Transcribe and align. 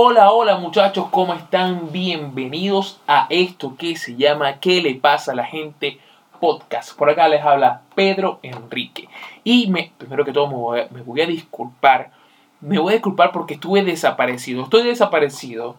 Hola, 0.00 0.30
hola 0.30 0.58
muchachos, 0.58 1.08
¿cómo 1.10 1.34
están? 1.34 1.90
Bienvenidos 1.90 3.00
a 3.08 3.26
esto 3.30 3.74
que 3.76 3.96
se 3.96 4.14
llama 4.14 4.60
¿Qué 4.60 4.80
le 4.80 4.94
pasa 4.94 5.32
a 5.32 5.34
la 5.34 5.44
gente? 5.44 5.98
Podcast. 6.38 6.96
Por 6.96 7.10
acá 7.10 7.26
les 7.26 7.42
habla 7.42 7.80
Pedro 7.96 8.38
Enrique. 8.44 9.08
Y 9.42 9.66
me, 9.66 9.90
primero 9.98 10.24
que 10.24 10.30
todo 10.30 10.46
me 10.46 10.54
voy, 10.54 10.80
a, 10.82 10.88
me 10.92 11.02
voy 11.02 11.20
a 11.22 11.26
disculpar. 11.26 12.12
Me 12.60 12.78
voy 12.78 12.92
a 12.92 12.94
disculpar 12.94 13.32
porque 13.32 13.54
estuve 13.54 13.82
desaparecido. 13.82 14.62
Estoy 14.62 14.84
desaparecido 14.84 15.74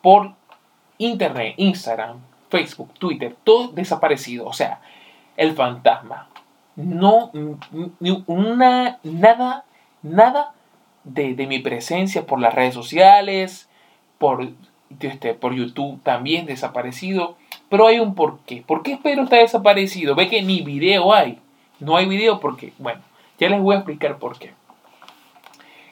por 0.00 0.32
internet, 0.96 1.52
Instagram, 1.58 2.20
Facebook, 2.48 2.94
Twitter, 2.94 3.36
todo 3.44 3.68
desaparecido. 3.68 4.46
O 4.46 4.54
sea, 4.54 4.80
el 5.36 5.52
fantasma. 5.52 6.30
No, 6.74 7.30
ni 8.00 8.24
una, 8.26 8.98
nada, 9.02 9.66
nada 10.00 10.54
de, 11.04 11.34
de, 11.34 11.46
mi 11.46 11.58
presencia 11.58 12.26
por 12.26 12.38
las 12.38 12.54
redes 12.54 12.74
sociales, 12.74 13.68
por, 14.18 14.48
este, 15.00 15.34
por 15.34 15.54
YouTube 15.54 16.00
también 16.02 16.46
desaparecido. 16.46 17.36
Pero 17.68 17.86
hay 17.86 18.00
un 18.00 18.14
porqué. 18.14 18.62
¿Por 18.66 18.82
qué 18.82 18.98
Pedro 19.02 19.24
está 19.24 19.36
desaparecido? 19.36 20.14
Ve 20.14 20.28
que 20.28 20.42
ni 20.42 20.60
video 20.62 21.12
hay. 21.12 21.38
No 21.80 21.96
hay 21.96 22.06
video 22.06 22.38
porque, 22.38 22.72
bueno, 22.78 23.00
ya 23.38 23.48
les 23.48 23.60
voy 23.60 23.74
a 23.74 23.78
explicar 23.78 24.18
por 24.18 24.38
qué. 24.38 24.52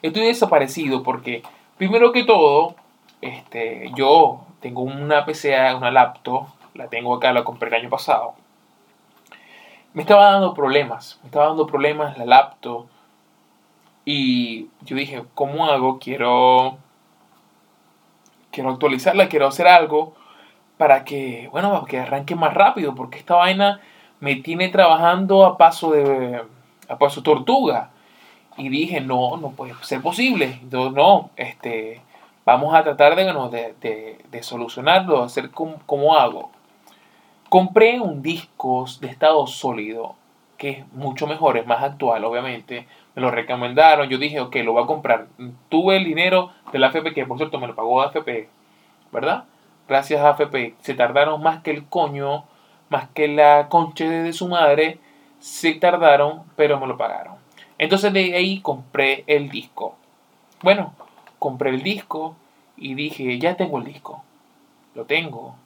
Estoy 0.02 0.26
desaparecido 0.26 1.02
porque, 1.02 1.42
primero 1.76 2.12
que 2.12 2.24
todo, 2.24 2.76
este, 3.20 3.90
yo 3.96 4.46
tengo 4.60 4.82
una 4.82 5.24
PCA, 5.24 5.76
una 5.76 5.90
laptop, 5.90 6.46
la 6.74 6.88
tengo 6.88 7.14
acá, 7.14 7.32
la 7.32 7.44
compré 7.44 7.68
el 7.68 7.74
año 7.74 7.90
pasado. 7.90 8.34
Me 9.92 10.02
estaba 10.02 10.30
dando 10.32 10.54
problemas, 10.54 11.18
me 11.22 11.26
estaba 11.26 11.46
dando 11.46 11.66
problemas 11.66 12.16
la 12.16 12.24
laptop 12.24 12.86
y 14.04 14.68
yo 14.82 14.96
dije, 14.96 15.24
¿cómo 15.34 15.66
hago? 15.66 15.98
Quiero, 15.98 16.78
quiero 18.50 18.70
actualizarla, 18.70 19.28
quiero 19.28 19.46
hacer 19.46 19.66
algo 19.66 20.14
para 20.76 21.04
que, 21.04 21.48
bueno, 21.52 21.70
para 21.72 21.84
que 21.84 21.98
arranque 21.98 22.34
más 22.34 22.54
rápido, 22.54 22.94
porque 22.94 23.18
esta 23.18 23.36
vaina 23.36 23.80
me 24.20 24.36
tiene 24.36 24.68
trabajando 24.68 25.44
a 25.44 25.58
paso 25.58 25.92
de, 25.92 26.42
a 26.88 26.98
paso 26.98 27.22
tortuga. 27.22 27.90
Y 28.56 28.68
dije, 28.68 29.00
no, 29.00 29.36
no 29.36 29.50
puede 29.50 29.74
ser 29.82 30.02
posible. 30.02 30.58
Entonces, 30.62 30.94
no, 30.94 31.30
este, 31.36 32.02
vamos 32.44 32.74
a 32.74 32.82
tratar 32.82 33.16
de, 33.16 33.24
bueno, 33.24 33.48
de, 33.48 33.74
de, 34.30 34.42
solucionarlo, 34.42 35.22
hacer 35.22 35.50
como 35.50 36.14
hago. 36.14 36.50
Compré 37.48 38.00
un 38.00 38.22
disco 38.22 38.86
de 39.00 39.08
estado 39.08 39.46
sólido, 39.46 40.14
que 40.60 40.70
es 40.70 40.92
mucho 40.92 41.26
mejor, 41.26 41.56
es 41.56 41.66
más 41.66 41.82
actual, 41.82 42.22
obviamente 42.22 42.86
me 43.14 43.22
lo 43.22 43.30
recomendaron, 43.30 44.10
yo 44.10 44.18
dije, 44.18 44.40
ok, 44.40 44.56
lo 44.56 44.74
voy 44.74 44.84
a 44.84 44.86
comprar. 44.86 45.26
Tuve 45.70 45.96
el 45.96 46.04
dinero 46.04 46.50
de 46.70 46.78
la 46.78 46.88
AFP, 46.88 47.14
que 47.14 47.24
por 47.24 47.38
cierto 47.38 47.58
me 47.58 47.66
lo 47.66 47.74
pagó 47.74 48.02
AFP, 48.02 48.50
¿verdad? 49.10 49.44
Gracias 49.88 50.20
a 50.20 50.28
AFP. 50.28 50.74
Se 50.82 50.92
tardaron 50.92 51.42
más 51.42 51.62
que 51.62 51.70
el 51.70 51.86
coño, 51.86 52.44
más 52.90 53.08
que 53.14 53.26
la 53.26 53.68
concha 53.70 54.04
de 54.04 54.34
su 54.34 54.48
madre, 54.48 54.98
se 55.38 55.72
tardaron, 55.72 56.42
pero 56.56 56.78
me 56.78 56.86
lo 56.86 56.98
pagaron. 56.98 57.36
Entonces 57.78 58.12
de 58.12 58.36
ahí 58.36 58.60
compré 58.60 59.24
el 59.28 59.48
disco. 59.48 59.96
Bueno, 60.62 60.92
compré 61.38 61.70
el 61.70 61.82
disco 61.82 62.36
y 62.76 62.92
dije, 62.92 63.38
ya 63.38 63.56
tengo 63.56 63.78
el 63.78 63.84
disco. 63.84 64.22
Lo 64.94 65.06
tengo. 65.06 65.56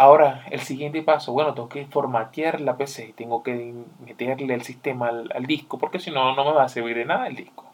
Ahora, 0.00 0.46
el 0.50 0.60
siguiente 0.60 1.02
paso, 1.02 1.34
bueno, 1.34 1.52
tengo 1.52 1.68
que 1.68 1.84
formatear 1.84 2.62
la 2.62 2.78
PC, 2.78 3.12
tengo 3.14 3.42
que 3.42 3.74
meterle 4.02 4.54
el 4.54 4.62
sistema 4.62 5.08
al, 5.08 5.44
disco, 5.44 5.78
porque 5.78 5.98
si 5.98 6.10
no, 6.10 6.34
no 6.34 6.42
me 6.42 6.52
va 6.52 6.62
a 6.64 6.70
servir 6.70 6.96
de 6.96 7.04
nada 7.04 7.26
el 7.26 7.36
disco. 7.36 7.66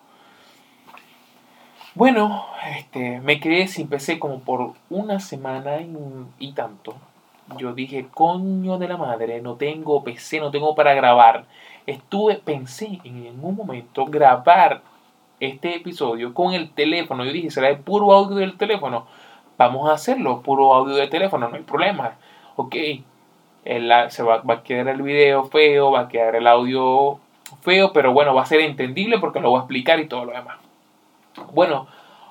Bueno, 1.95 2.45
este, 2.77 3.21
me 3.21 3.39
quedé 3.39 3.69
sin 3.69 3.89
PC 3.89 4.19
como 4.19 4.41
por 4.41 4.73
una 4.91 5.21
semana 5.21 5.81
y, 5.81 5.97
y, 6.41 6.53
tanto. 6.53 6.97
Yo 7.59 7.75
dije, 7.75 8.09
coño 8.13 8.77
de 8.77 8.89
la 8.89 8.97
madre, 8.97 9.41
no 9.41 9.55
tengo 9.55 10.03
PC, 10.03 10.41
no 10.41 10.51
tengo 10.51 10.75
para 10.75 10.95
grabar. 10.95 11.45
Estuve, 11.87 12.39
pensé 12.39 12.99
en 13.05 13.39
un 13.41 13.55
momento 13.55 14.05
grabar 14.05 14.83
este 15.39 15.77
episodio 15.77 16.35
con 16.35 16.55
el 16.55 16.71
teléfono. 16.71 17.25
Yo 17.25 17.31
dije, 17.31 17.51
será 17.53 17.69
el 17.69 17.79
puro 17.79 18.13
audio 18.13 18.39
del 18.39 18.57
teléfono 18.57 19.07
vamos 19.59 19.89
a 19.89 19.95
hacerlo, 19.95 20.43
puro 20.43 20.75
audio 20.75 20.95
de 20.95 21.09
teléfono, 21.09 21.49
no 21.49 21.57
hay 21.57 21.63
problema. 21.63 22.17
Ok, 22.57 22.75
el, 23.65 23.93
se 24.11 24.23
va, 24.23 24.39
va, 24.39 24.55
a 24.55 24.63
quedar 24.63 24.89
el 24.89 25.03
video 25.03 25.45
feo, 25.45 25.93
va 25.93 26.01
a 26.01 26.09
quedar 26.09 26.37
el 26.37 26.47
audio 26.47 27.19
feo, 27.61 27.93
pero 27.93 28.13
bueno, 28.13 28.35
va 28.35 28.43
a 28.43 28.47
ser 28.47 28.61
entendible 28.61 29.19
porque 29.19 29.41
lo 29.41 29.51
voy 29.51 29.59
a 29.59 29.63
explicar 29.63 30.01
y 30.01 30.09
todo 30.09 30.25
lo 30.25 30.33
demás. 30.33 30.57
Bueno, 31.53 31.87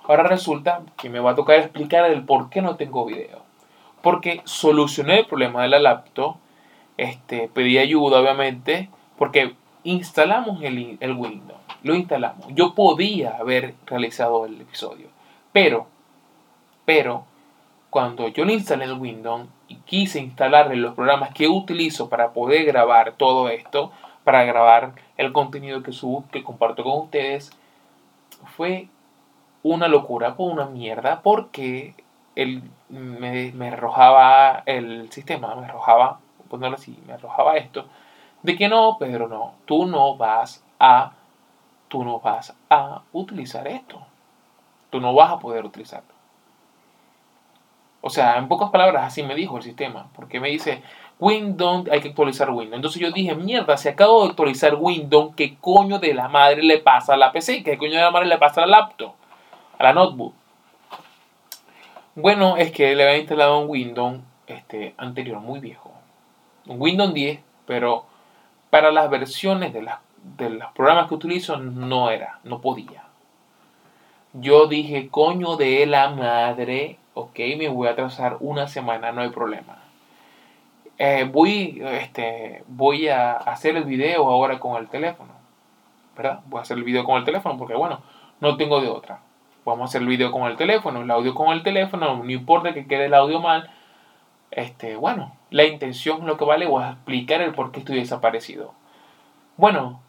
ahora 0.08 0.24
resulta 0.24 0.82
que 0.98 1.10
me 1.10 1.20
va 1.20 1.32
a 1.32 1.36
tocar 1.36 1.60
explicar 1.60 2.10
el 2.10 2.24
por 2.24 2.50
qué 2.50 2.62
no 2.62 2.76
tengo 2.76 3.06
video. 3.06 3.44
Porque 4.02 4.42
solucioné 4.46 5.20
el 5.20 5.26
problema 5.26 5.64
de 5.64 5.70
la 5.70 5.80
laptop, 5.80 6.36
este, 6.98 7.50
pedí 7.54 7.78
ayuda 7.78 8.20
obviamente, 8.20 8.90
porque 9.18 9.56
instalamos 9.84 10.62
el, 10.62 10.98
el 11.00 11.14
Windows, 11.14 11.60
lo 11.84 11.96
instalamos. 11.96 12.46
Yo 12.50 12.76
podía 12.76 13.38
haber 13.38 13.74
realizado 13.86 14.46
el 14.46 14.62
episodio, 14.62 15.08
pero 15.52 15.88
pero 16.86 17.26
cuando 17.90 18.28
yo 18.28 18.46
le 18.46 18.54
instalé 18.54 18.86
el 18.86 19.00
Windows 19.00 19.48
y 19.68 19.76
quise 19.78 20.20
instalarle 20.20 20.76
los 20.76 20.96
programas 20.96 21.34
que 21.34 21.48
utilizo 21.48 22.10
para 22.10 22.32
poder 22.32 22.66
grabar 22.66 23.14
todo 23.14 23.50
esto, 23.50 23.92
para 24.24 24.44
grabar 24.44 24.94
el 25.18 25.32
contenido 25.32 25.82
que 25.82 25.92
subo, 25.92 26.26
que 26.32 26.44
comparto 26.44 26.84
con 26.84 27.04
ustedes, 27.04 27.52
fue 28.58 28.90
una 29.64 29.88
locura, 29.88 30.34
fue 30.34 30.48
una 30.48 30.66
mierda, 30.66 31.22
porque 31.22 31.96
él 32.36 32.64
me, 32.90 33.52
me 33.54 33.70
arrojaba 33.70 34.64
el 34.66 35.12
sistema, 35.12 35.56
me 35.56 35.66
arrojaba, 35.66 36.20
ponerlo 36.50 36.76
así, 36.76 36.98
me 37.08 37.14
arrojaba 37.14 37.58
esto, 37.58 37.86
de 38.44 38.56
que 38.56 38.68
no, 38.68 38.98
Pedro, 39.00 39.28
no, 39.28 39.54
tú 39.66 39.86
no 39.86 40.18
vas 40.18 40.64
a, 40.80 41.14
tú 41.88 42.04
no 42.04 42.20
vas 42.20 42.54
a 42.70 43.02
utilizar 43.14 43.68
esto, 43.68 44.02
tú 44.90 45.00
no 45.00 45.14
vas 45.14 45.32
a 45.32 45.40
poder 45.40 45.66
utilizarlo. 45.66 46.15
O 48.08 48.12
sea, 48.12 48.38
en 48.38 48.48
pocas 48.48 48.70
palabras, 48.70 49.04
así 49.04 49.24
me 49.24 49.34
dijo 49.34 49.58
el 49.58 49.64
sistema. 49.64 50.10
Porque 50.14 50.40
me 50.40 50.50
dice, 50.50 50.84
Windows, 51.20 51.90
hay 51.92 52.02
que 52.02 52.10
actualizar 52.10 52.52
Windows. 52.52 52.76
Entonces 52.76 53.02
yo 53.02 53.10
dije, 53.10 53.34
mierda, 53.34 53.78
si 53.78 53.90
acabo 53.90 54.22
de 54.22 54.30
actualizar 54.30 54.76
Windows, 54.76 55.34
¿qué 55.36 55.58
coño 55.60 55.98
de 55.98 56.14
la 56.14 56.28
madre 56.28 56.62
le 56.62 56.78
pasa 56.78 57.16
a 57.16 57.18
la 57.18 57.32
PC? 57.32 57.64
¿Qué 57.64 57.80
coño 57.80 57.94
de 57.94 58.02
la 58.02 58.12
madre 58.12 58.28
le 58.28 58.38
pasa 58.38 58.62
a 58.62 58.68
la 58.68 58.78
laptop? 58.78 59.14
A 59.80 59.84
la 59.86 59.94
notebook. 59.94 60.36
Bueno, 62.14 62.58
es 62.58 62.72
que 62.72 62.94
le 62.94 63.08
había 63.08 63.18
instalado 63.18 63.58
un 63.58 63.72
Windows 63.72 64.20
este, 64.46 64.94
anterior, 65.00 65.40
muy 65.40 65.60
viejo. 65.60 65.92
Un 66.68 66.80
Windows 66.80 67.12
10, 67.12 67.40
pero 67.66 68.06
para 68.70 68.92
las 68.92 69.10
versiones 69.10 69.74
de, 69.74 69.84
de 70.38 70.50
los 70.52 70.72
programas 70.74 71.08
que 71.08 71.16
utilizo 71.16 71.58
no 71.58 72.12
era, 72.12 72.40
no 72.44 72.62
podía. 72.62 73.06
Yo 74.34 74.68
dije, 74.68 75.10
coño 75.10 75.56
de 75.56 75.88
la 75.88 76.12
madre, 76.12 77.00
ok, 77.16 77.40
me 77.58 77.70
voy 77.70 77.88
a 77.88 77.92
atrasar 77.92 78.38
una 78.42 78.68
semana, 78.68 79.12
no 79.12 79.22
hay 79.22 79.30
problema. 79.30 79.80
Eh, 80.98 81.28
voy, 81.32 81.82
este, 81.84 82.64
voy 82.68 83.08
a 83.08 83.34
hacer 83.34 83.76
el 83.76 83.86
video 83.86 84.28
ahora 84.28 84.60
con 84.60 84.78
el 84.78 84.88
teléfono, 84.90 85.32
¿verdad? 86.16 86.42
Voy 86.46 86.60
a 86.60 86.62
hacer 86.62 86.78
el 86.78 86.84
video 86.84 87.04
con 87.04 87.18
el 87.18 87.24
teléfono 87.24 87.58
porque, 87.58 87.74
bueno, 87.74 88.02
no 88.42 88.58
tengo 88.58 88.82
de 88.82 88.90
otra. 88.90 89.22
Vamos 89.66 89.82
a 89.82 89.86
hacer 89.86 90.02
el 90.02 90.08
video 90.08 90.32
con 90.32 90.44
el 90.44 90.58
teléfono, 90.58 91.02
el 91.02 91.10
audio 91.10 91.34
con 91.34 91.52
el 91.54 91.64
teléfono, 91.64 92.24
no 92.24 92.30
importa 92.30 92.74
que 92.74 92.86
quede 92.86 93.06
el 93.06 93.14
audio 93.14 93.40
mal. 93.40 93.72
Este, 94.52 94.96
bueno, 94.96 95.36
la 95.50 95.66
intención 95.66 96.28
lo 96.28 96.38
que 96.38 96.46
vale, 96.46 96.68
voy 96.68 96.84
a 96.84 96.92
explicar 96.92 97.42
el 97.42 97.54
por 97.54 97.72
qué 97.72 97.80
estoy 97.80 97.98
desaparecido. 97.98 98.74
Bueno, 99.58 100.02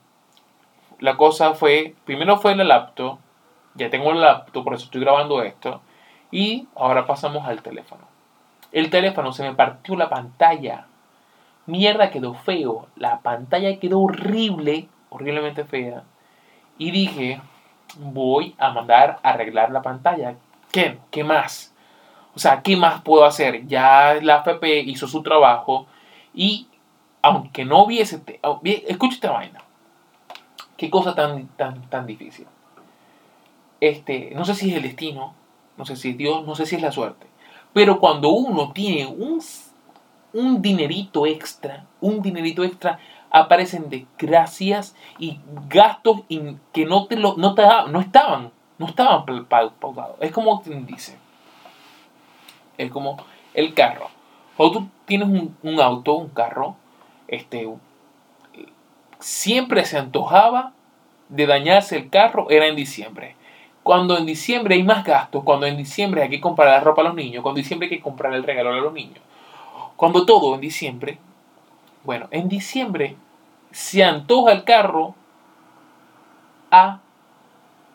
la 0.99 1.16
cosa 1.16 1.55
fue, 1.55 1.95
primero 2.05 2.37
fue 2.39 2.56
la 2.56 2.65
laptop, 2.65 3.19
ya 3.75 3.91
tengo 3.91 4.12
la 4.12 4.21
laptop, 4.21 4.65
por 4.65 4.75
eso 4.75 4.87
estoy 4.87 5.00
grabando 5.00 5.43
esto. 5.43 5.81
Y 6.31 6.69
ahora 6.75 7.07
pasamos 7.07 7.47
al 7.47 7.63
teléfono. 7.63 8.03
El 8.73 8.91
teléfono 8.91 9.33
se 9.33 9.43
me 9.43 9.55
partió 9.55 9.97
la 9.97 10.09
pantalla. 10.09 10.87
Mierda, 11.67 12.11
quedó 12.11 12.34
feo. 12.34 12.89
La 12.97 13.21
pantalla 13.21 13.78
quedó 13.78 14.01
horrible, 14.01 14.89
horriblemente 15.09 15.65
fea. 15.65 16.03
Y 16.78 16.91
dije, 16.91 17.41
voy 17.99 18.55
a 18.59 18.71
mandar 18.71 19.19
a 19.23 19.31
arreglar 19.31 19.71
la 19.71 19.83
pantalla. 19.83 20.34
¿Qué? 20.73 20.99
¿Qué 21.11 21.25
más? 21.25 21.75
O 22.34 22.39
sea, 22.39 22.61
¿qué 22.63 22.77
más 22.77 23.01
puedo 23.01 23.25
hacer? 23.25 23.67
Ya 23.67 24.19
la 24.21 24.39
FP 24.39 24.81
hizo 24.81 25.09
su 25.09 25.22
trabajo 25.22 25.87
y 26.34 26.69
aunque 27.22 27.65
no 27.65 27.84
hubiese... 27.84 28.22
Escucha 28.87 29.15
esta 29.15 29.31
vaina. 29.33 29.61
Qué 30.77 30.91
cosa 30.91 31.15
tan, 31.15 31.49
tan, 31.57 31.89
tan 31.89 32.07
difícil. 32.07 32.47
Este, 33.81 34.33
no 34.34 34.45
sé 34.45 34.55
si 34.55 34.71
es 34.71 34.77
el 34.77 34.83
destino, 34.83 35.34
no 35.77 35.84
sé 35.84 35.97
si 35.97 36.11
es 36.11 36.17
Dios, 36.17 36.47
no 36.47 36.55
sé 36.55 36.67
si 36.67 36.77
es 36.77 36.83
la 36.83 36.93
suerte. 36.93 37.27
Pero 37.73 38.01
cuando 38.01 38.31
uno 38.31 38.73
tiene 38.73 39.07
un, 39.07 39.43
un 40.33 40.63
dinerito 40.63 41.27
extra, 41.27 41.84
un 42.01 42.23
dinerito 42.23 42.65
extra, 42.65 42.99
aparecen 43.31 43.91
desgracias 43.91 44.95
y 45.19 45.41
gastos 45.69 46.23
que 46.73 46.87
no, 46.87 47.07
te 47.07 47.17
lo, 47.17 47.37
no, 47.37 47.55
te, 47.55 47.63
no 47.63 48.01
estaban. 48.01 48.51
no 48.78 48.87
estaban 48.87 49.27
pautados. 49.47 50.17
Es 50.21 50.33
como 50.33 50.63
dice, 50.65 51.19
es 52.79 52.91
como 52.91 53.19
el 53.55 53.75
carro. 53.75 54.09
O 54.57 54.71
tú 54.71 54.89
tienes 55.05 55.29
un, 55.29 55.57
un 55.63 55.81
auto, 55.81 56.15
un 56.15 56.31
carro, 56.31 56.77
este, 57.29 57.69
siempre 59.19 59.84
se 59.84 59.99
antojaba 59.99 60.72
de 61.29 61.47
dañarse 61.47 61.97
el 61.97 62.11
carro, 62.11 62.49
era 62.51 62.67
en 62.67 62.77
diciembre. 62.77 63.35
Cuando 63.86 64.18
en 64.18 64.27
diciembre 64.27 64.74
hay 64.74 64.83
más 64.83 65.04
gastos, 65.04 65.44
cuando 65.44 65.65
en 65.65 65.77
diciembre 65.77 66.21
hay 66.21 66.28
que 66.28 66.41
comprar 66.41 66.71
la 66.71 66.80
ropa 66.80 67.03
a 67.03 67.04
los 67.04 67.15
niños, 67.15 67.44
cuando 67.44 67.60
en 67.60 67.62
diciembre 67.62 67.86
hay 67.86 67.97
que 67.97 68.03
comprar 68.03 68.34
el 68.34 68.42
regalo 68.42 68.72
a 68.72 68.80
los 68.80 68.92
niños, 68.92 69.21
cuando 69.94 70.27
todo 70.27 70.56
en 70.56 70.60
diciembre, 70.60 71.21
bueno, 72.03 72.27
en 72.33 72.48
diciembre 72.48 73.15
se 73.71 74.03
antoja 74.03 74.50
el 74.50 74.65
carro 74.65 75.15
a 76.72 76.98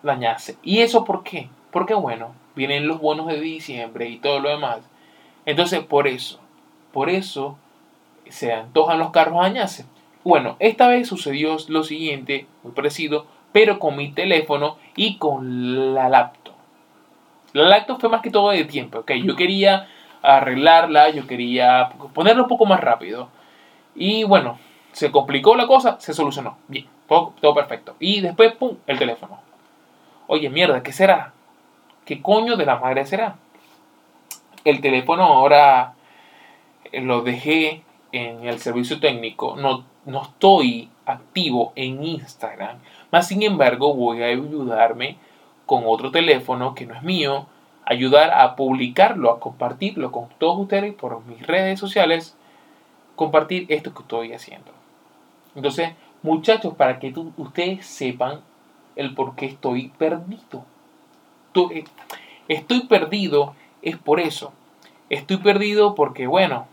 dañarse. 0.01 0.55
¿Y 0.63 0.79
eso 0.79 1.03
por 1.03 1.23
qué? 1.23 1.49
Porque 1.71 1.93
bueno, 1.93 2.35
vienen 2.55 2.87
los 2.87 3.01
bonos 3.01 3.27
de 3.27 3.41
diciembre 3.41 4.07
y 4.07 4.17
todo 4.17 4.39
lo 4.39 4.47
demás. 4.47 4.79
Entonces, 5.45 5.81
por 5.83 6.07
eso, 6.07 6.39
por 6.93 7.09
eso 7.09 7.57
se 8.29 8.53
antojan 8.53 8.97
los 8.97 9.11
carros 9.11 9.41
dañarse. 9.41 9.85
Bueno, 10.23 10.55
esta 10.59 10.87
vez 10.87 11.09
sucedió 11.09 11.57
lo 11.67 11.83
siguiente, 11.83 12.47
muy 12.63 12.71
parecido, 12.71 13.25
pero 13.51 13.79
con 13.79 13.97
mi 13.97 14.11
teléfono 14.11 14.77
y 14.95 15.17
con 15.17 15.93
la 15.93 16.09
laptop. 16.09 16.53
La 17.53 17.63
laptop 17.63 17.99
fue 17.99 18.09
más 18.09 18.21
que 18.21 18.31
todo 18.31 18.51
de 18.51 18.63
tiempo, 18.65 18.99
¿ok? 18.99 19.11
Yo 19.23 19.35
quería 19.35 19.87
arreglarla, 20.21 21.09
yo 21.09 21.27
quería 21.27 21.89
ponerla 22.13 22.43
un 22.43 22.47
poco 22.47 22.65
más 22.65 22.79
rápido. 22.79 23.29
Y 23.95 24.23
bueno, 24.23 24.57
se 24.93 25.11
complicó 25.11 25.55
la 25.55 25.67
cosa, 25.67 25.99
se 25.99 26.13
solucionó. 26.13 26.57
Bien, 26.67 26.87
todo, 27.07 27.33
todo 27.41 27.53
perfecto. 27.53 27.95
Y 27.99 28.21
después, 28.21 28.53
¡pum!, 28.53 28.77
el 28.87 28.97
teléfono. 28.97 29.39
Oye, 30.27 30.49
mierda, 30.49 30.81
¿qué 30.81 30.93
será? 30.93 31.33
¿Qué 32.05 32.21
coño 32.21 32.55
de 32.55 32.65
la 32.65 32.77
madre 32.77 33.05
será? 33.05 33.35
El 34.63 34.79
teléfono 34.79 35.23
ahora 35.23 35.93
lo 36.93 37.21
dejé 37.21 37.83
en 38.11 38.45
el 38.45 38.59
servicio 38.59 38.99
técnico, 38.99 39.55
no, 39.55 39.85
no 40.05 40.23
estoy 40.23 40.89
activo 41.05 41.73
en 41.75 42.03
Instagram, 42.03 42.77
más 43.11 43.27
sin 43.27 43.43
embargo 43.43 43.93
voy 43.93 44.23
a 44.23 44.27
ayudarme 44.27 45.17
con 45.65 45.83
otro 45.85 46.11
teléfono 46.11 46.75
que 46.75 46.85
no 46.85 46.95
es 46.95 47.03
mío, 47.03 47.47
ayudar 47.85 48.31
a 48.31 48.55
publicarlo, 48.55 49.31
a 49.31 49.39
compartirlo 49.39 50.11
con 50.11 50.29
todos 50.37 50.59
ustedes 50.59 50.93
por 50.93 51.23
mis 51.25 51.45
redes 51.45 51.79
sociales, 51.79 52.35
compartir 53.15 53.65
esto 53.69 53.93
que 53.93 54.01
estoy 54.01 54.33
haciendo. 54.33 54.71
Entonces, 55.55 55.91
muchachos, 56.23 56.73
para 56.75 56.99
que 56.99 57.13
ustedes 57.37 57.85
sepan 57.85 58.41
el 58.95 59.13
por 59.13 59.35
qué 59.35 59.47
estoy 59.47 59.89
perdido. 59.97 60.65
Eh, 61.55 61.83
estoy 62.47 62.87
perdido 62.87 63.55
es 63.81 63.97
por 63.97 64.19
eso. 64.19 64.53
Estoy 65.09 65.37
perdido 65.37 65.95
porque, 65.95 66.27
bueno, 66.27 66.67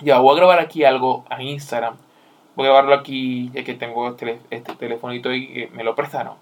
ya 0.00 0.18
voy 0.18 0.34
a 0.34 0.36
grabar 0.36 0.58
aquí 0.58 0.84
algo 0.84 1.24
a 1.28 1.42
Instagram. 1.42 1.96
Voy 2.56 2.66
a 2.66 2.70
grabarlo 2.70 2.94
aquí, 2.94 3.50
ya 3.52 3.62
que 3.62 3.74
tengo 3.74 4.08
este, 4.08 4.40
este 4.50 4.74
telefonito 4.74 5.32
y 5.32 5.70
me 5.72 5.84
lo 5.84 5.94
prestaron. 5.94 6.34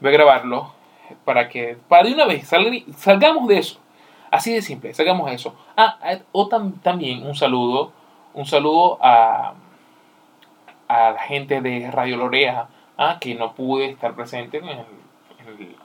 Voy 0.00 0.10
a 0.10 0.12
grabarlo 0.12 0.72
para 1.24 1.48
que, 1.48 1.76
para 1.88 2.04
de 2.04 2.14
una 2.14 2.26
vez, 2.26 2.48
salgamos 2.96 3.48
de 3.48 3.58
eso. 3.58 3.78
Así 4.30 4.52
de 4.52 4.62
simple, 4.62 4.92
salgamos 4.94 5.28
de 5.28 5.36
eso. 5.36 5.54
Ah, 5.76 5.98
eh, 6.04 6.22
o 6.32 6.48
también 6.48 7.26
un 7.26 7.34
saludo, 7.34 7.92
un 8.34 8.46
saludo 8.46 8.98
a, 9.00 9.54
a 10.88 11.10
la 11.12 11.20
gente 11.20 11.60
de 11.60 11.90
Radio 11.90 12.16
Lorea, 12.16 12.68
ah, 12.96 13.18
que 13.20 13.34
no 13.34 13.54
pude 13.54 13.86
estar 13.86 14.14
presente 14.14 14.58
en 14.58 14.64
el, 14.68 14.78
en 14.78 15.48
el, 15.48 15.76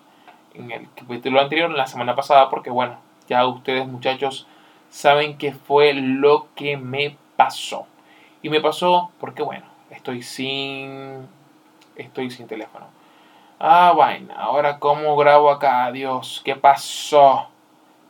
en 0.55 0.71
el 0.71 0.87
capítulo 0.93 1.39
anterior, 1.39 1.69
la 1.71 1.87
semana 1.87 2.15
pasada, 2.15 2.49
porque 2.49 2.69
bueno, 2.69 2.97
ya 3.27 3.45
ustedes 3.47 3.87
muchachos 3.87 4.47
saben 4.89 5.37
qué 5.37 5.53
fue 5.53 5.93
lo 5.93 6.47
que 6.55 6.77
me 6.77 7.17
pasó. 7.37 7.87
Y 8.41 8.49
me 8.49 8.59
pasó 8.59 9.11
porque, 9.19 9.41
bueno, 9.41 9.65
estoy 9.93 10.21
sin. 10.21 11.27
Estoy 11.95 12.29
sin 12.31 12.47
teléfono. 12.47 12.87
Ah, 13.59 13.93
vaina. 13.95 14.35
Ahora, 14.35 14.79
¿cómo 14.79 15.15
grabo 15.15 15.49
acá? 15.49 15.91
Dios, 15.91 16.41
¿qué 16.43 16.55
pasó? 16.55 17.47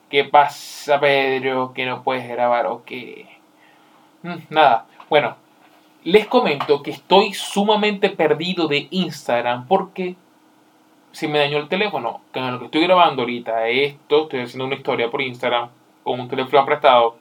¿Qué 0.10 0.24
pasa, 0.24 1.00
Pedro? 1.00 1.74
¿Que 1.74 1.86
no 1.86 2.04
puedes 2.04 2.28
grabar 2.28 2.68
o 2.68 2.84
qué? 2.84 3.28
Mm, 4.24 4.38
nada. 4.50 4.86
Bueno, 5.10 5.36
les 6.04 6.28
comento 6.28 6.82
que 6.82 6.92
estoy 6.92 7.34
sumamente 7.34 8.10
perdido 8.10 8.68
de 8.68 8.88
Instagram 8.92 9.68
porque 9.68 10.16
se 11.12 11.28
me 11.28 11.40
dañó 11.40 11.58
el 11.58 11.68
teléfono. 11.68 12.22
Con 12.34 12.52
lo 12.52 12.60
que 12.60 12.66
estoy 12.66 12.84
grabando 12.84 13.22
ahorita, 13.22 13.68
esto, 13.68 14.24
estoy 14.24 14.42
haciendo 14.42 14.66
una 14.66 14.76
historia 14.76 15.10
por 15.10 15.22
Instagram 15.22 15.70
con 16.04 16.20
un 16.20 16.28
teléfono 16.28 16.66
prestado. 16.66 17.18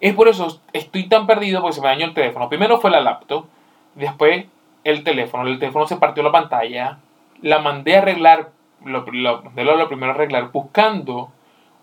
Es 0.00 0.14
por 0.14 0.28
eso 0.28 0.60
estoy 0.72 1.08
tan 1.08 1.26
perdido 1.26 1.60
porque 1.60 1.74
se 1.74 1.80
me 1.80 1.88
dañó 1.88 2.04
el 2.06 2.14
teléfono. 2.14 2.48
Primero 2.48 2.78
fue 2.78 2.90
la 2.90 3.00
laptop, 3.00 3.46
después 3.94 4.46
el 4.84 5.02
teléfono. 5.02 5.46
El 5.48 5.58
teléfono 5.58 5.86
se 5.86 5.96
partió 5.96 6.22
la 6.22 6.32
pantalla. 6.32 6.98
La 7.42 7.58
mandé 7.58 7.96
a 7.96 7.98
arreglar, 7.98 8.50
lo, 8.84 9.04
lo, 9.10 9.42
primero 9.88 10.12
a 10.12 10.14
arreglar, 10.14 10.52
buscando 10.52 11.30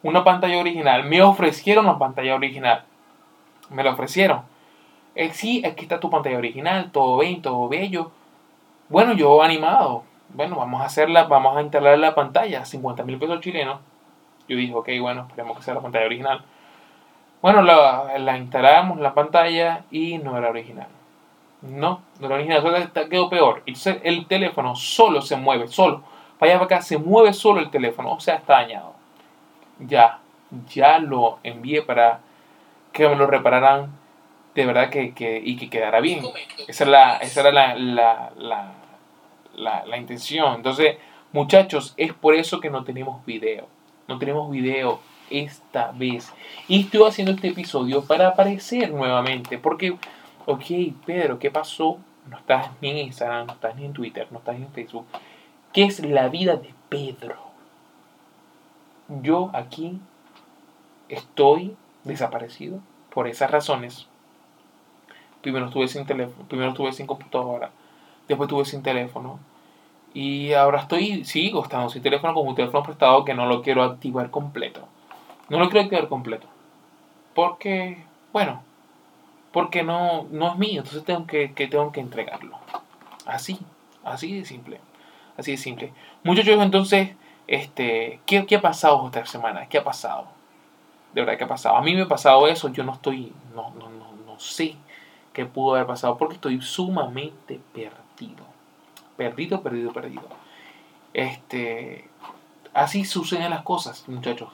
una 0.03 0.23
pantalla 0.23 0.57
original. 0.57 1.03
Me 1.05 1.21
ofrecieron 1.21 1.85
la 1.85 1.97
pantalla 1.97 2.35
original. 2.35 2.83
Me 3.69 3.83
la 3.83 3.91
ofrecieron. 3.91 4.43
Eh, 5.15 5.31
sí, 5.31 5.63
aquí 5.65 5.83
está 5.83 5.99
tu 5.99 6.09
pantalla 6.09 6.37
original, 6.37 6.91
todo 6.91 7.19
bien, 7.19 7.41
todo 7.41 7.67
bello. 7.67 8.11
Bueno, 8.89 9.13
yo 9.13 9.43
animado. 9.43 10.03
Bueno, 10.29 10.55
vamos 10.55 10.81
a 10.81 10.85
hacerla, 10.85 11.25
vamos 11.25 11.55
a 11.57 11.61
instalar 11.61 11.97
la 11.99 12.15
pantalla, 12.15 12.65
50 12.65 13.03
mil 13.03 13.19
pesos 13.19 13.41
chilenos. 13.41 13.79
Yo 14.47 14.57
dije, 14.57 14.73
ok, 14.73 14.89
bueno, 14.99 15.25
esperemos 15.27 15.57
que 15.57 15.63
sea 15.63 15.75
la 15.75 15.81
pantalla 15.81 16.05
original. 16.05 16.43
Bueno, 17.43 17.61
la, 17.61 18.17
la 18.19 18.37
instalamos 18.37 19.01
la 19.01 19.13
pantalla 19.13 19.83
y 19.91 20.17
no 20.17 20.37
era 20.37 20.49
original. 20.49 20.87
No, 21.61 22.01
no 22.21 22.25
era 22.27 22.35
original, 22.35 22.61
solo 22.61 23.09
quedó 23.09 23.29
peor. 23.29 23.63
Entonces 23.65 23.97
el 24.03 24.27
teléfono 24.27 24.77
solo 24.77 25.21
se 25.21 25.35
mueve, 25.35 25.67
solo. 25.67 26.03
Para 26.39 26.53
allá 26.53 26.59
para 26.61 26.77
acá 26.77 26.81
se 26.81 26.97
mueve 26.97 27.33
solo 27.33 27.59
el 27.59 27.69
teléfono, 27.69 28.13
o 28.13 28.19
sea, 28.21 28.35
está 28.35 28.53
dañado. 28.53 28.93
Ya, 29.79 30.19
ya 30.73 30.99
lo 30.99 31.39
envié 31.43 31.81
para 31.81 32.21
que 32.93 33.09
me 33.09 33.17
lo 33.17 33.27
repararan 33.27 33.91
de 34.55 34.65
verdad 34.65 34.89
que, 34.89 35.13
que 35.13 35.41
y 35.43 35.57
que 35.57 35.69
quedara 35.69 35.99
bien. 35.99 36.23
Esa, 36.69 36.85
la, 36.85 37.17
esa 37.17 37.41
era 37.41 37.51
la, 37.51 37.75
la, 37.75 38.31
la, 38.37 38.71
la, 39.53 39.85
la 39.85 39.97
intención. 39.97 40.55
Entonces, 40.55 40.95
muchachos, 41.33 41.93
es 41.97 42.13
por 42.13 42.35
eso 42.35 42.61
que 42.61 42.69
no 42.69 42.85
tenemos 42.85 43.25
video. 43.25 43.67
No 44.07 44.17
tenemos 44.17 44.49
video 44.49 45.01
esta 45.33 45.91
vez. 45.91 46.31
Y 46.67 46.81
estoy 46.81 47.07
haciendo 47.07 47.33
este 47.33 47.49
episodio 47.49 48.03
para 48.05 48.29
aparecer 48.29 48.91
nuevamente. 48.91 49.57
Porque, 49.57 49.97
ok, 50.45 50.63
Pedro, 51.05 51.39
¿qué 51.39 51.51
pasó? 51.51 51.97
No 52.29 52.37
estás 52.37 52.69
ni 52.79 52.91
en 52.91 52.97
Instagram, 52.99 53.47
no 53.47 53.53
estás 53.53 53.75
ni 53.75 53.85
en 53.85 53.93
Twitter, 53.93 54.27
no 54.31 54.37
estás 54.37 54.57
ni 54.57 54.65
en 54.65 54.71
Facebook. 54.71 55.05
¿Qué 55.73 55.83
es 55.83 55.99
la 55.99 56.29
vida 56.29 56.55
de 56.55 56.73
Pedro? 56.87 57.35
Yo 59.21 59.49
aquí 59.53 59.99
estoy 61.09 61.75
desaparecido 62.03 62.79
por 63.09 63.27
esas 63.27 63.51
razones. 63.51 64.07
Primero 65.41 65.65
estuve 65.65 65.87
sin 65.87 66.05
teléfono, 66.05 66.47
primero 66.47 66.69
estuve 66.69 66.93
sin 66.93 67.05
computadora, 67.05 67.71
después 68.29 68.47
estuve 68.47 68.63
sin 68.63 68.81
teléfono, 68.81 69.39
y 70.13 70.53
ahora 70.53 70.81
estoy, 70.81 71.25
sigo 71.25 71.63
estando 71.63 71.89
sin 71.89 72.03
teléfono 72.03 72.33
con 72.33 72.47
un 72.47 72.55
teléfono 72.55 72.83
prestado 72.83 73.25
que 73.25 73.33
no 73.33 73.47
lo 73.47 73.61
quiero 73.63 73.83
activar 73.83 74.29
completo. 74.29 74.87
No 75.49 75.59
lo 75.59 75.69
quiero 75.69 75.85
activar 75.85 76.07
completo. 76.07 76.47
Porque, 77.33 78.03
bueno, 78.31 78.61
porque 79.51 79.83
no, 79.83 80.27
no 80.31 80.51
es 80.51 80.57
mío, 80.57 80.81
entonces 80.81 81.03
tengo 81.03 81.25
que, 81.27 81.47
tengo 81.49 81.91
que 81.91 82.01
entregarlo. 82.01 82.57
Así, 83.25 83.59
así 84.03 84.37
de 84.37 84.45
simple. 84.45 84.79
Así 85.37 85.51
de 85.51 85.57
simple. 85.57 85.93
Muchachos, 86.23 86.61
entonces, 86.61 87.11
este, 87.47 88.19
¿qué, 88.25 88.45
¿qué 88.45 88.55
ha 88.57 88.61
pasado 88.61 89.05
esta 89.05 89.25
semana? 89.25 89.67
¿Qué 89.67 89.77
ha 89.79 89.83
pasado? 89.83 90.27
De 91.13 91.21
verdad, 91.21 91.37
¿qué 91.37 91.43
ha 91.43 91.47
pasado? 91.47 91.75
A 91.77 91.81
mí 91.81 91.95
me 91.95 92.03
ha 92.03 92.07
pasado 92.07 92.47
eso, 92.47 92.69
yo 92.69 92.83
no 92.83 92.93
estoy, 92.93 93.33
no, 93.55 93.71
no, 93.71 93.89
no, 93.89 94.13
no 94.25 94.39
sé 94.39 94.75
qué 95.33 95.45
pudo 95.45 95.75
haber 95.75 95.87
pasado 95.87 96.17
porque 96.17 96.35
estoy 96.35 96.61
sumamente 96.61 97.59
perdido 97.73 98.53
perdido, 99.15 99.61
perdido, 99.61 99.93
perdido. 99.93 100.23
Este, 101.13 102.09
así 102.73 103.05
suceden 103.05 103.51
las 103.51 103.63
cosas, 103.63 104.07
muchachos. 104.07 104.49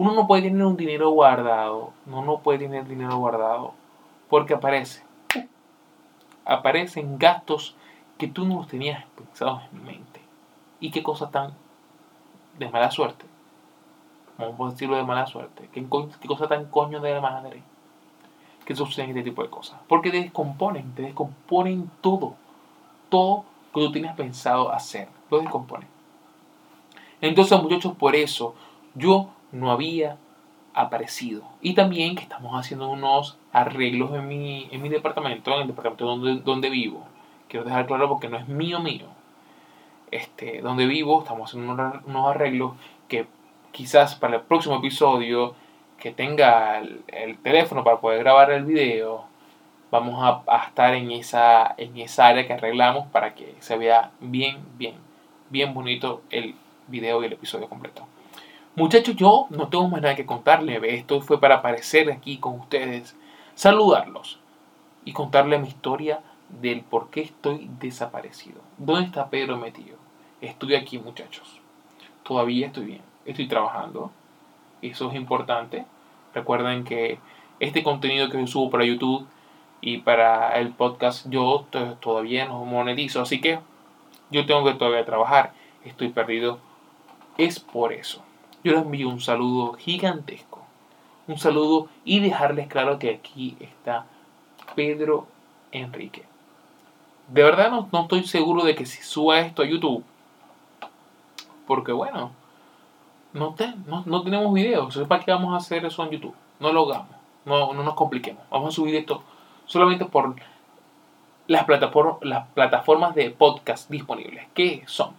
Uno 0.00 0.14
no 0.14 0.26
puede 0.26 0.44
tener 0.44 0.64
un 0.64 0.78
dinero 0.78 1.10
guardado, 1.10 1.92
uno 2.06 2.24
no 2.24 2.38
puede 2.38 2.60
tener 2.60 2.88
dinero 2.88 3.18
guardado 3.18 3.74
porque 4.30 4.54
aparece. 4.54 5.02
Aparecen 6.46 7.18
gastos 7.18 7.76
que 8.16 8.26
tú 8.26 8.46
no 8.46 8.56
los 8.56 8.68
tenías 8.68 9.04
pensados 9.14 9.62
en 9.70 9.84
mente. 9.84 10.22
Y 10.80 10.90
qué 10.90 11.02
cosa 11.02 11.30
tan 11.30 11.52
de 12.58 12.70
mala 12.70 12.90
suerte. 12.90 13.26
Vamos 14.38 14.68
a 14.68 14.72
decirlo 14.72 14.96
de 14.96 15.04
mala 15.04 15.26
suerte. 15.26 15.68
Qué, 15.70 15.86
qué 16.18 16.28
cosa 16.28 16.48
tan 16.48 16.70
coño 16.70 17.00
de 17.00 17.12
la 17.12 17.20
madre 17.20 17.62
que 18.64 18.74
suceden 18.74 19.10
este 19.10 19.24
tipo 19.24 19.42
de 19.42 19.50
cosas. 19.50 19.80
Porque 19.86 20.10
te 20.10 20.22
descomponen, 20.22 20.94
te 20.94 21.02
descomponen 21.02 21.90
todo. 22.00 22.36
Todo 23.10 23.44
que 23.74 23.82
tú 23.82 23.92
tienes 23.92 24.16
pensado 24.16 24.72
hacer. 24.72 25.10
Lo 25.30 25.40
descompone. 25.40 25.86
Entonces, 27.20 27.62
muchachos, 27.62 27.94
por 27.98 28.16
eso 28.16 28.54
yo 28.94 29.28
no 29.52 29.70
había 29.70 30.16
aparecido. 30.74 31.42
Y 31.60 31.74
también 31.74 32.14
que 32.14 32.22
estamos 32.22 32.58
haciendo 32.58 32.88
unos 32.88 33.38
arreglos 33.52 34.14
en 34.14 34.28
mi, 34.28 34.68
en 34.70 34.82
mi 34.82 34.88
departamento, 34.88 35.52
en 35.54 35.62
el 35.62 35.66
departamento 35.68 36.06
donde, 36.06 36.36
donde 36.40 36.70
vivo. 36.70 37.04
Quiero 37.48 37.64
dejar 37.64 37.86
claro 37.86 38.08
porque 38.08 38.28
no 38.28 38.36
es 38.36 38.48
mío 38.48 38.80
mío. 38.80 39.06
Este, 40.10 40.60
donde 40.60 40.86
vivo, 40.86 41.20
estamos 41.20 41.50
haciendo 41.50 41.72
unos, 41.72 42.26
arreglos 42.28 42.72
que 43.08 43.26
quizás 43.72 44.14
para 44.16 44.36
el 44.36 44.42
próximo 44.42 44.76
episodio 44.76 45.54
que 45.98 46.12
tenga 46.12 46.78
el, 46.78 47.38
teléfono 47.42 47.84
para 47.84 48.00
poder 48.00 48.20
grabar 48.20 48.50
el 48.50 48.64
video, 48.64 49.24
vamos 49.90 50.22
a, 50.22 50.42
a, 50.46 50.66
estar 50.66 50.94
en 50.94 51.10
esa, 51.10 51.74
en 51.76 51.96
esa 51.98 52.28
área 52.28 52.46
que 52.46 52.54
arreglamos 52.54 53.06
para 53.08 53.34
que 53.34 53.54
se 53.60 53.76
vea 53.76 54.10
bien, 54.20 54.58
bien, 54.78 54.94
bien 55.50 55.74
bonito 55.74 56.22
el 56.30 56.54
video 56.88 57.22
y 57.22 57.26
el 57.26 57.34
episodio 57.34 57.68
completo. 57.68 58.06
Muchachos, 58.80 59.14
yo 59.14 59.46
no 59.50 59.68
tengo 59.68 59.90
más 59.90 60.00
nada 60.00 60.16
que 60.16 60.24
contarles. 60.24 60.80
Esto 60.82 61.20
fue 61.20 61.38
para 61.38 61.56
aparecer 61.56 62.10
aquí 62.10 62.38
con 62.38 62.58
ustedes, 62.58 63.14
saludarlos 63.54 64.40
y 65.04 65.12
contarles 65.12 65.60
mi 65.60 65.68
historia 65.68 66.20
del 66.48 66.80
por 66.80 67.10
qué 67.10 67.20
estoy 67.20 67.68
desaparecido. 67.78 68.62
¿Dónde 68.78 69.04
está 69.04 69.28
Pedro 69.28 69.58
metido? 69.58 69.98
Estoy 70.40 70.76
aquí, 70.76 70.98
muchachos. 70.98 71.60
Todavía 72.22 72.68
estoy 72.68 72.86
bien. 72.86 73.02
Estoy 73.26 73.48
trabajando. 73.48 74.12
Eso 74.80 75.10
es 75.10 75.14
importante. 75.14 75.84
Recuerden 76.32 76.84
que 76.84 77.18
este 77.58 77.82
contenido 77.82 78.30
que 78.30 78.46
subo 78.46 78.70
para 78.70 78.86
YouTube 78.86 79.26
y 79.82 79.98
para 79.98 80.58
el 80.58 80.70
podcast 80.70 81.28
yo 81.28 81.66
todavía 82.00 82.46
no 82.46 82.64
monetizo. 82.64 83.20
Así 83.20 83.42
que 83.42 83.58
yo 84.30 84.46
tengo 84.46 84.64
que 84.64 84.72
todavía 84.72 85.04
trabajar. 85.04 85.52
Estoy 85.84 86.08
perdido. 86.08 86.60
Es 87.36 87.60
por 87.60 87.92
eso 87.92 88.22
yo 88.62 88.72
les 88.72 88.82
envío 88.82 89.08
un 89.08 89.20
saludo 89.20 89.72
gigantesco. 89.74 90.60
Un 91.26 91.38
saludo 91.38 91.88
y 92.04 92.20
dejarles 92.20 92.68
claro 92.68 92.98
que 92.98 93.10
aquí 93.10 93.56
está 93.60 94.06
Pedro 94.74 95.26
Enrique. 95.72 96.24
De 97.28 97.42
verdad 97.42 97.70
no, 97.70 97.88
estoy 98.00 98.24
seguro 98.24 98.64
de 98.64 98.74
que 98.74 98.86
si 98.86 99.02
suba 99.02 99.40
esto 99.40 99.62
a 99.62 99.66
YouTube. 99.66 100.04
Porque 101.66 101.92
bueno, 101.92 102.32
no, 103.32 103.54
no, 103.86 104.22
tenemos 104.22 104.52
videos. 104.52 104.98
¿Para 105.06 105.22
qué 105.22 105.30
vamos 105.30 105.54
a 105.54 105.58
hacer 105.58 105.84
eso 105.84 106.02
en 106.02 106.10
YouTube? 106.10 106.34
No 106.58 106.72
lo 106.72 106.90
hagamos. 106.90 107.16
No, 107.44 107.72
no 107.72 107.84
nos 107.84 107.94
compliquemos. 107.94 108.42
Vamos 108.50 108.74
a 108.74 108.76
subir 108.76 108.96
esto 108.96 109.22
solamente 109.66 110.04
por 110.04 110.34
las, 111.46 111.64
plataformas, 111.64 112.16
las 112.22 112.48
plataformas 112.48 113.14
de 113.14 113.30
podcast 113.30 113.88
disponibles. 113.88 114.48
¿Qué 114.52 114.82
son? 114.86 115.12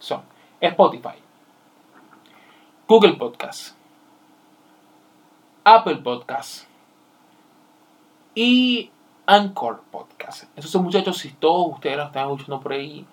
Son 0.00 0.22
Spotify, 0.60 1.14
Google 2.88 3.14
Podcast, 3.14 3.74
Apple 5.64 5.96
Podcast 5.96 6.68
y 8.32 8.92
Anchor 9.26 9.82
Podcast. 9.90 10.44
Esos 10.56 10.80
muchachos, 10.80 11.18
si 11.18 11.30
todos 11.30 11.74
ustedes 11.74 11.96
lo 11.96 12.04
están 12.04 12.30
escuchando 12.30 12.60
por 12.60 12.74
ahí, 12.74 13.04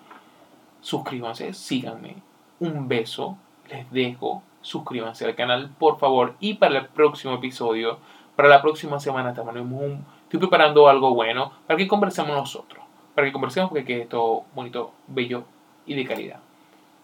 suscríbanse, 0.80 1.52
síganme. 1.54 2.14
Un 2.60 2.86
beso, 2.86 3.36
les 3.68 3.90
dejo. 3.90 4.44
Suscríbanse 4.60 5.24
al 5.24 5.34
canal, 5.34 5.70
por 5.76 5.98
favor. 5.98 6.36
Y 6.38 6.54
para 6.54 6.78
el 6.78 6.86
próximo 6.86 7.34
episodio, 7.34 7.98
para 8.36 8.48
la 8.48 8.62
próxima 8.62 9.00
semana, 9.00 9.30
estoy 9.30 10.38
preparando 10.38 10.86
algo 10.86 11.12
bueno 11.14 11.50
para 11.66 11.76
que 11.76 11.88
conversemos 11.88 12.36
nosotros. 12.36 12.84
Para 13.16 13.26
que 13.26 13.32
conversemos 13.32 13.70
porque 13.70 13.84
quede 13.84 14.06
todo 14.06 14.44
bonito, 14.54 14.92
bello 15.08 15.42
y 15.84 15.96
de 15.96 16.06
calidad. 16.06 16.38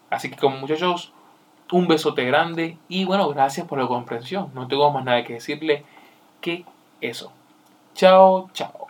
Así 0.09 0.29
que 0.29 0.37
como 0.37 0.55
muchachos, 0.55 1.11
un 1.71 1.87
besote 1.87 2.25
grande 2.25 2.77
y 2.87 3.05
bueno, 3.05 3.29
gracias 3.29 3.67
por 3.67 3.79
la 3.79 3.87
comprensión. 3.87 4.51
No 4.53 4.67
tengo 4.67 4.91
más 4.91 5.03
nada 5.03 5.23
que 5.23 5.33
decirle 5.33 5.85
que 6.41 6.65
eso. 7.01 7.31
Chao, 7.95 8.49
chao. 8.53 8.80